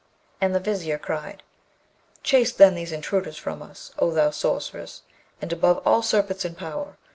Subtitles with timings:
[0.41, 1.43] And the Vizier cried,
[2.23, 5.03] 'Chase then these intruders from us, O thou sorceress,
[5.43, 6.97] and above all serpents in power!